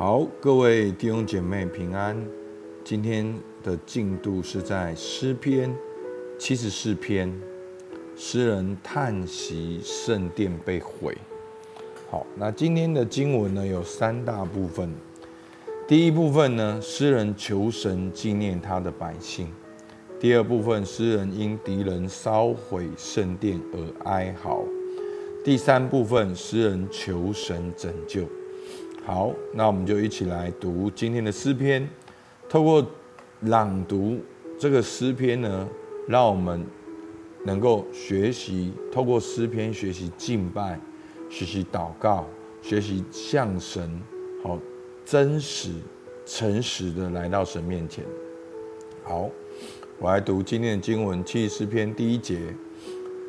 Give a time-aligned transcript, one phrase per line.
[0.00, 2.16] 好，各位弟兄姐妹平安。
[2.82, 5.76] 今天的进度是在诗篇
[6.38, 7.30] 七十四篇，
[8.16, 11.14] 诗人叹息圣殿被毁。
[12.10, 14.90] 好，那今天的经文呢，有三大部分。
[15.86, 19.48] 第一部分呢，诗人求神纪念他的百姓；
[20.18, 24.64] 第二部分，诗人因敌人烧毁圣殿而哀嚎；
[25.44, 28.22] 第三部分，诗人求神拯救。
[29.12, 31.84] 好，那我们就一起来读今天的诗篇。
[32.48, 32.86] 透过
[33.40, 34.20] 朗读
[34.56, 35.68] 这个诗篇呢，
[36.06, 36.64] 让我们
[37.44, 40.78] 能够学习透过诗篇学习敬拜、
[41.28, 42.24] 学习祷告、
[42.62, 44.00] 学习向神
[44.44, 44.56] 好
[45.04, 45.72] 真实、
[46.24, 48.04] 诚实的来到神面前。
[49.02, 49.28] 好，
[49.98, 52.38] 我来读今天的经文，七十四篇第一节：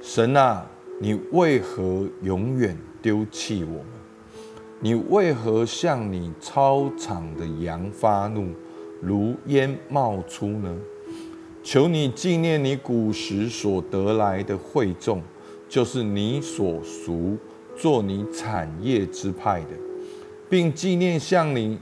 [0.00, 4.03] 神啊，你为何永远丢弃我们？
[4.80, 8.52] 你为何向你操场的羊发怒，
[9.00, 10.76] 如烟冒出呢？
[11.62, 15.22] 求你纪念你古时所得来的惠众，
[15.68, 17.38] 就是你所熟
[17.74, 19.70] 做你产业之派的，
[20.50, 21.78] 并纪念向你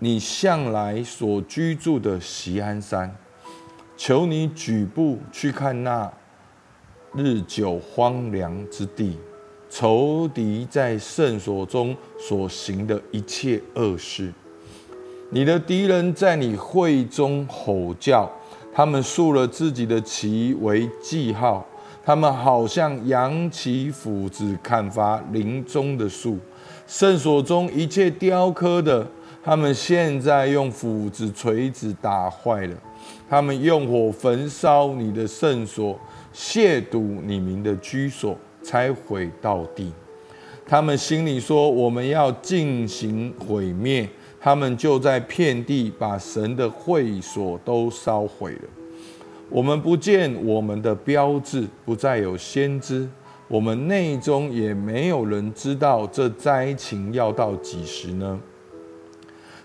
[0.00, 3.16] 你向来所居住的锡安山。
[3.96, 6.12] 求你举步去看那
[7.14, 9.16] 日久荒凉之地。
[9.74, 14.30] 仇敌在圣所中所行的一切恶事，
[15.30, 18.30] 你的敌人在你会中吼叫，
[18.74, 21.66] 他们竖了自己的旗为记号，
[22.04, 26.36] 他们好像扬起斧子砍伐林中的树，
[26.86, 29.08] 圣所中一切雕刻的，
[29.42, 32.76] 他们现在用斧子锤子打坏了，
[33.26, 35.98] 他们用火焚烧你的圣所，
[36.34, 38.36] 亵渎你们的居所。
[38.62, 39.92] 拆毁到底，
[40.66, 44.08] 他们心里说：“我们要进行毁灭。”
[44.44, 48.68] 他们就在遍地把神的会所都烧毁了。
[49.48, 53.08] 我们不见我们的标志，不再有先知，
[53.46, 58.40] 我们内中也没有人知道这灾情要到几时呢？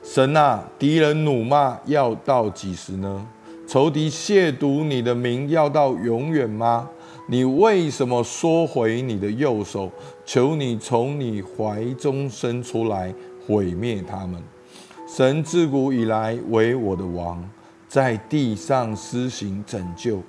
[0.04, 3.28] 神啊，敌人怒骂要到几时呢？
[3.66, 6.88] 仇敌亵渎你的名要到永远吗？
[7.30, 9.92] 你为什么缩回你的右手？
[10.26, 13.14] 求你从你怀中伸出来，
[13.46, 14.42] 毁灭他们。
[15.08, 17.44] 神自古以来为我的王，
[17.88, 20.22] 在地上施行拯救。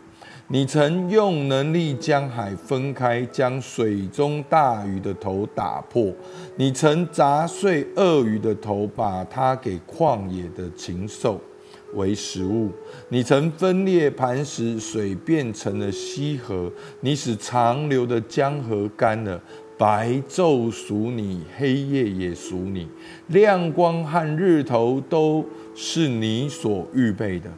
[0.48, 6.12] 你曾用能力将海分开，将水中大鱼的头打破。
[6.56, 11.40] 你曾砸碎鳄鱼的头，把它给旷野的禽兽。
[11.94, 12.70] 为食物，
[13.08, 16.70] 你曾分裂磐石，水变成了溪河。
[17.00, 19.40] 你使长流的江河干了，
[19.76, 22.86] 白昼属你，黑夜也属你。
[23.28, 25.44] 亮光和日头都
[25.74, 27.50] 是你所预备的。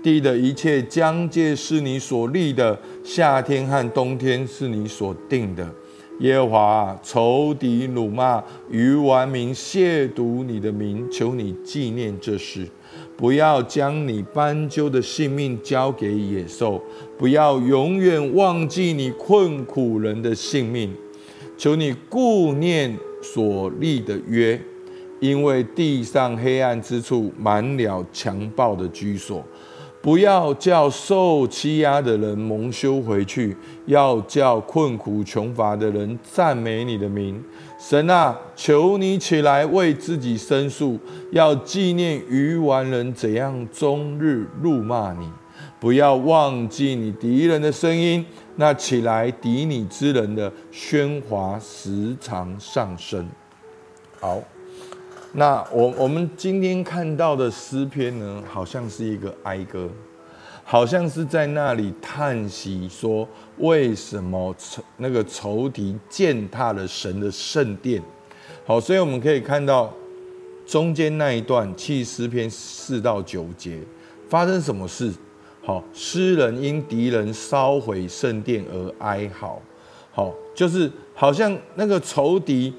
[0.00, 5.68] 地的一切疆界是你所立的，夏天和冬天是你所定的。
[6.20, 12.68] 耶和华，仇敌辱骂，愚顽民亵渎你的名，求你纪念这事。
[13.18, 16.80] 不要将你斑鸠的性命交给野兽，
[17.18, 20.94] 不要永远忘记你困苦人的性命。
[21.56, 24.60] 求你顾念所立的约，
[25.18, 29.44] 因为地上黑暗之处满了强暴的居所。
[30.00, 37.42] 不要叫受欺压的人蒙羞回去，要叫困苦穷乏的人赞美你的名。
[37.78, 40.98] 神啊，求你起来为自己申诉，
[41.32, 45.28] 要纪念愚顽人怎样终日辱骂你。
[45.80, 48.24] 不要忘记你敌人的声音，
[48.56, 53.28] 那起来敌你之人的喧哗时常上升。
[54.20, 54.42] 好，
[55.38, 59.88] 那我我们今天看到的诗篇呢，好像是一个哀歌。
[60.64, 63.26] 好像是在那里叹息说
[63.58, 68.02] ：“为什么仇那个仇敌践踏了神的圣殿？”
[68.66, 69.90] 好，所以我们可以看到
[70.66, 73.78] 中间那一段七十四篇四到九节
[74.28, 75.10] 发生什么事？
[75.62, 79.62] 好，诗人因敌人烧毁圣殿而哀嚎。
[80.10, 82.74] 好，就是好像那个仇敌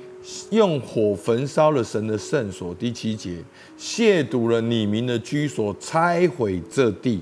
[0.51, 2.73] 用火焚烧了神的圣所。
[2.75, 3.37] 第七节，
[3.77, 7.21] 亵渎了你名的居所，拆毁这地。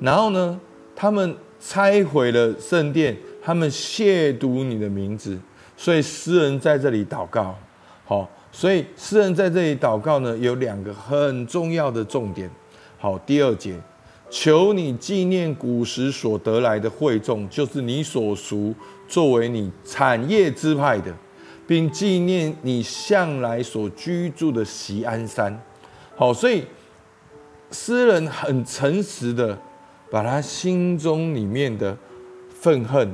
[0.00, 0.58] 然后呢，
[0.96, 5.38] 他们拆毁了圣殿，他们亵渎你的名字，
[5.76, 7.54] 所以诗人在这里祷告。
[8.04, 12.50] 好，所以诗人在这里祷告呢，有两个很重要的重点。
[12.98, 13.74] 好，第二节，
[14.30, 18.74] 求你纪念古时所得来的惠众，就是你所赎
[19.06, 21.14] 作为你产业之派的，
[21.70, 25.56] 并纪念你向来所居住的锡安山。
[26.16, 26.64] 好，所以
[27.70, 29.56] 诗人很诚实的
[30.10, 31.96] 把他心中里面的
[32.50, 33.08] 愤恨、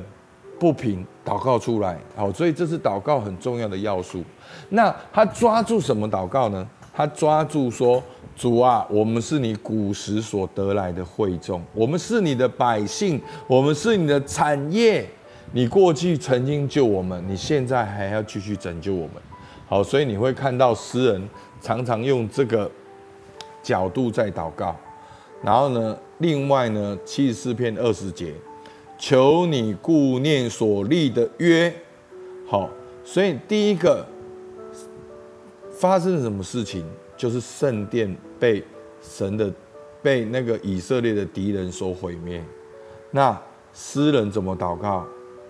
[0.57, 1.99] 不平祷告出来。
[2.15, 4.23] 好，所以这是祷告很重要的要素。
[4.69, 6.67] 那他抓住什么祷告呢？
[6.95, 8.01] 他抓住说
[8.35, 15.07] ：“主啊，我们是你古时所得来的惠众，我们是你的百姓，我们是你的产业。
[15.51, 19.15] 你过去曾经救我们，你现在还要继续拯救我们。”
[19.67, 21.29] 好，所以你会看到诗人
[21.61, 22.69] 常常用这个。
[23.63, 24.73] 角度在祷告，
[25.43, 28.33] 然后呢，另外呢，七十四篇二十节，
[28.97, 31.73] 求你顾念所立的约。
[32.47, 32.69] 好，
[33.03, 34.07] 所以第一个
[35.69, 36.85] 发生什么事情，
[37.17, 38.63] 就是圣殿被
[39.01, 39.51] 神的
[40.01, 42.41] 被那个以色列的敌人所毁灭。
[43.11, 43.37] 那
[43.73, 45.05] 诗人怎么祷告？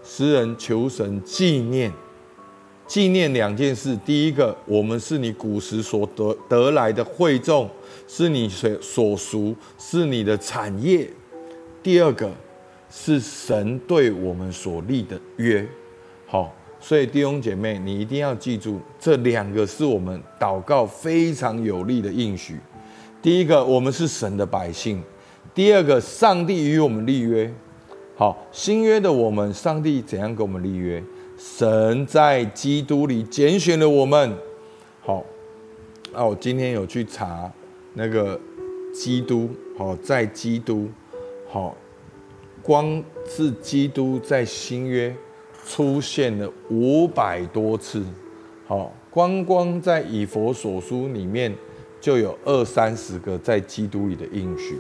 [0.10, 1.92] 诗人求神纪念。
[2.88, 7.70] 纪念两件事，第一个，我们是你古时所得得来的惠众，
[8.08, 11.10] 是你所所属，是你的产业。
[11.84, 12.32] 第二个，
[12.90, 15.68] 是神对我们所立的约。
[16.26, 22.58] 好，所以弟兄姐妹，你一定要记住，这两个是我们祷告非常有力的应许。
[23.22, 25.00] 第一个，我们是神的百姓；
[25.54, 27.54] 第二个，上帝与我们立约。
[28.20, 31.04] 好，新约的我们，上帝怎样跟我们立约？
[31.38, 34.34] 神在基督里拣选了我们，
[35.02, 35.24] 好，
[36.12, 37.52] 那我今天有去查
[37.94, 38.40] 那个
[38.92, 39.48] 基督，
[39.78, 40.90] 好，在基督，
[41.48, 41.78] 好，
[42.64, 45.16] 光是基督在新约
[45.68, 48.04] 出现了五百多次，
[48.66, 51.54] 好，光光在以弗所书里面
[52.02, 54.76] 就有二三十个在基督里的应许。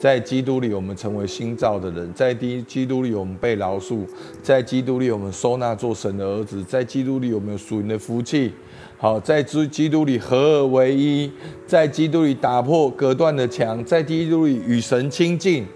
[0.00, 3.98] 在基督里，我们成为新造的人；在基基督里，我们被饶恕；
[4.42, 8.50] 在基督里，我们收纳做神的儿子；在基督里，我们有属灵的福气。
[8.96, 11.30] 好，在基基督里合而为一；
[11.66, 15.66] 在基督里打破隔断的墙；在基督里与神亲近。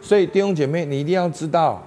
[0.00, 1.84] 所以弟兄姐妹，你一定要知道，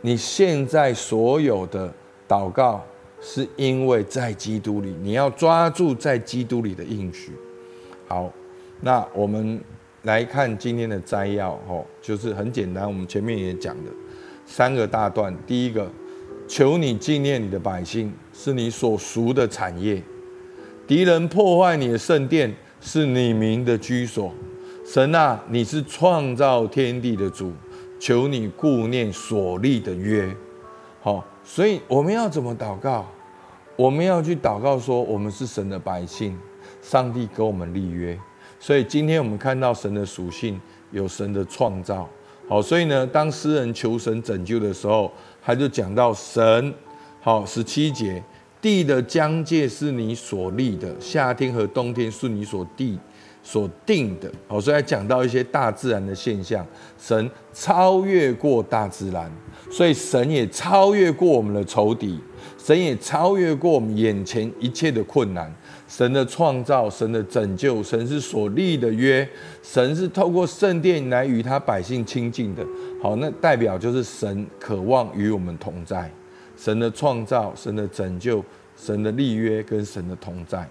[0.00, 1.92] 你现在所有的
[2.28, 2.84] 祷告，
[3.20, 7.30] 是因为在基督里，你要抓住在基督里的应许。
[8.08, 8.28] 好，
[8.80, 9.60] 那我们。
[10.04, 12.86] 来看今天的摘要，吼，就是很简单。
[12.86, 13.90] 我们前面也讲的
[14.46, 15.34] 三个大段。
[15.46, 15.90] 第一个，
[16.46, 20.02] 求你纪念你的百姓，是你所熟的产业；
[20.86, 24.32] 敌人破坏你的圣殿，是你名的居所。
[24.84, 27.50] 神啊，你是创造天地的主，
[27.98, 30.28] 求你顾念所立的约。
[31.00, 33.06] 好，所以我们要怎么祷告？
[33.76, 36.38] 我们要去祷告说，我们是神的百姓，
[36.82, 38.18] 上帝给我们立约。
[38.58, 40.60] 所以今天我们看到神的属性，
[40.90, 42.08] 有神的创造。
[42.48, 45.10] 好，所以呢，当诗人求神拯救的时候，
[45.42, 46.74] 他就讲到神，
[47.20, 48.22] 好，十七节，
[48.60, 52.98] 地的疆界是你所立的，夏天和冬天是你所地
[53.44, 54.28] 所定的。
[54.48, 56.66] 好，所以讲到一些大自然的现象，
[56.98, 59.30] 神超越过大自然，
[59.70, 62.18] 所以神也超越过我们的仇敌，
[62.58, 65.54] 神也超越过我们眼前一切的困难。
[65.86, 69.28] 神的创造，神的拯救，神是所立的约，
[69.62, 72.66] 神是透过圣殿来与他百姓亲近的。
[73.00, 76.10] 好，那代表就是神渴望与我们同在。
[76.56, 78.42] 神的创造，神的拯救，
[78.76, 80.66] 神的立约跟神的同在。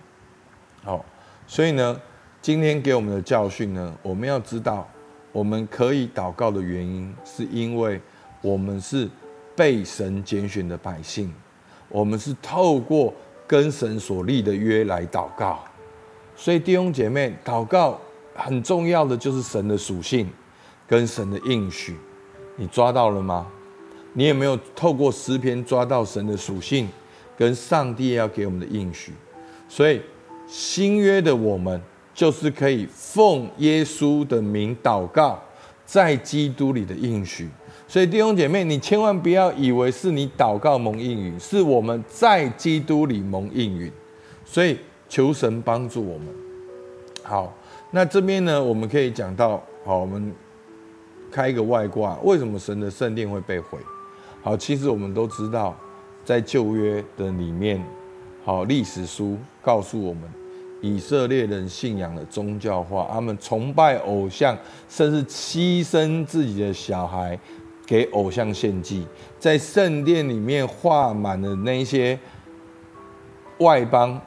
[0.83, 1.05] 好，
[1.47, 1.97] 所以呢，
[2.43, 4.85] 今天给我们的教训呢，我们要知道，
[5.31, 8.01] 我们可以祷告的原因，是因为
[8.41, 9.09] 我们是
[9.55, 11.33] 被神拣选的百姓，
[11.89, 13.13] 我们是透过。
[13.45, 15.59] 跟神所立的约来祷告，
[16.35, 17.99] 所以弟兄姐妹，祷告
[18.33, 20.27] 很重要的就是神的属性
[20.87, 21.95] 跟神的应许，
[22.55, 23.45] 你抓到了吗？
[24.13, 26.87] 你有没有透过诗篇抓到神的属性
[27.37, 29.11] 跟上帝要给我们的应许？
[29.67, 30.01] 所以
[30.47, 31.79] 新约的我们
[32.13, 35.41] 就是可以奉耶稣的名祷告，
[35.85, 37.49] 在基督里的应许。
[37.87, 43.91] 所以弟兄姐妹，你千万不要以为是你祷告蒙应允，是我们在基督里蒙应允。
[44.45, 44.77] 所以
[45.07, 46.27] 求神帮助我们。
[47.23, 47.53] 好，
[47.91, 50.33] 那这边呢，我们可以讲到，好，我们
[51.31, 53.77] 开一个外挂，为什么神的圣殿会被毁？
[54.41, 55.75] 好，其实我们都知道，
[56.25, 57.83] 在旧约的里面，
[58.43, 60.23] 好，历史书告诉我们，
[60.83, 64.55] 以色列人信仰的宗教化，他们崇拜偶像，
[64.87, 67.39] 甚至牺牲自己的小孩。
[67.85, 69.05] 给偶像献祭，
[69.37, 72.17] 在圣殿里面画满了那些
[73.57, 74.19] 外邦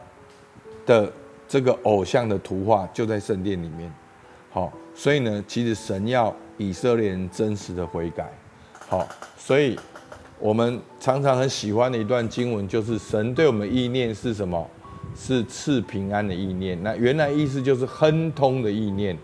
[0.85, 1.11] 的
[1.49, 3.91] 这个偶像的图画，就在圣殿里面。
[4.51, 8.31] 好，所以呢，其实神要以色列人真实的悔改。
[8.87, 9.09] 好，
[9.39, 9.75] 所以
[10.39, 14.69] 我们常常很喜欢的一段经文，就是神对我们意念是什么？
[15.17, 16.81] 是赐平安的意念。
[16.83, 19.17] 那原来意思就是亨通的意念。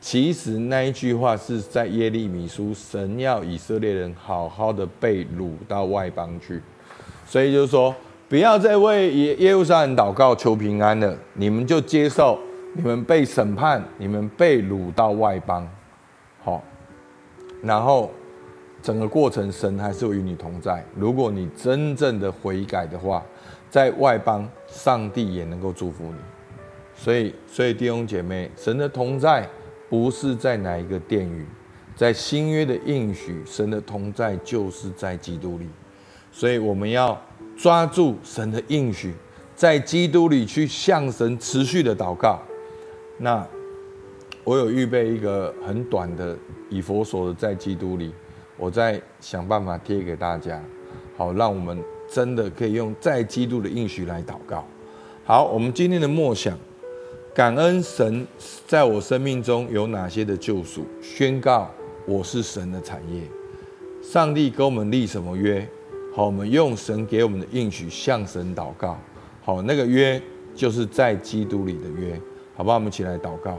[0.00, 6.60] 其实那一句话是在耶利米书，神要以色列人好好的被掳到外邦去。
[7.26, 7.94] 所以就是说，
[8.28, 12.38] 不要再为耶耶路撒冷祷告求平安了，你们就接受
[12.74, 15.66] 你们被审判，你们被掳到外邦。
[16.44, 16.62] 好，
[17.62, 18.10] 然后。
[18.84, 20.84] 整个过程，神还是与你同在。
[20.94, 23.24] 如果你真正的悔改的话，
[23.70, 26.18] 在外邦，上帝也能够祝福你。
[26.94, 29.48] 所以，所以弟兄姐妹，神的同在
[29.88, 31.46] 不是在哪一个殿宇，
[31.96, 35.66] 在新约的应许，神的同在就是在基督里。
[36.30, 37.18] 所以，我们要
[37.56, 39.14] 抓住神的应许，
[39.56, 42.38] 在基督里去向神持续的祷告。
[43.16, 43.46] 那
[44.44, 46.36] 我有预备一个很短的
[46.68, 48.12] 以弗所的在基督里。
[48.56, 50.62] 我再想办法贴给大家，
[51.16, 54.64] 好，让我们真的可以用在基督的应许来祷告。
[55.24, 56.56] 好，我们今天的默想，
[57.34, 58.26] 感恩神
[58.66, 61.68] 在我生命中有哪些的救赎，宣告
[62.06, 63.22] 我是神的产业。
[64.02, 65.66] 上帝给我们立什么约？
[66.14, 68.96] 好，我们用神给我们的应许向神祷告。
[69.42, 70.20] 好，那个约
[70.54, 72.20] 就是在基督里的约，
[72.54, 72.76] 好不好？
[72.76, 73.58] 我们一起来祷告。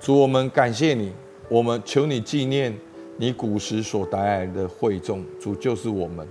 [0.00, 1.12] 主，我们感谢你，
[1.48, 2.76] 我们求你纪念。
[3.16, 6.26] 你古时所带来的会众，主就是我们，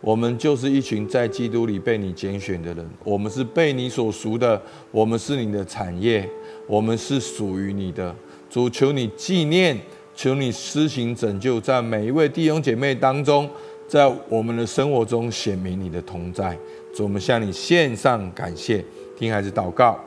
[0.00, 6.28] 我们就是一群在基督里被你拣选的人，我们是被你所赎的，我们是你的产业，
[6.66, 8.14] 我们是属于你的。
[8.48, 9.76] 主，求你纪念，
[10.14, 13.48] 求你施行拯救，在每一位弟兄姐妹当中，
[13.88, 16.56] 在我们的生活中显明你的同在。
[16.94, 18.84] 主，我们向你献上感谢，
[19.16, 19.98] 听孩子祷告，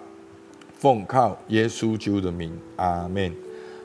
[0.78, 3.34] 奉靠耶稣基督的名，阿门。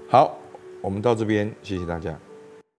[0.09, 0.39] 好，
[0.81, 2.17] 我们到这边，谢谢大家。